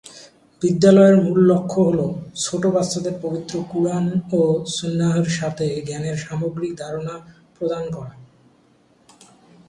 [0.61, 1.99] বিদ্যালয়ের মূল লক্ষ্য হল
[2.43, 4.05] "ছোট বাচ্চাদের পবিত্র কুরআন
[4.33, 4.41] ও
[4.75, 7.15] সুন্নাহর সাথে জ্ঞানের সামগ্রিক ধারণা
[7.55, 8.13] প্রদান করা"।